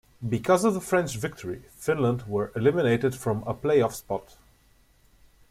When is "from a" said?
3.13-3.53